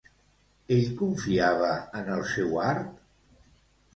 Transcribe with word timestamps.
Ell 0.77 0.87
confiava 1.01 1.69
en 2.01 2.09
el 2.15 2.25
seu 2.31 2.57
art? 2.69 2.89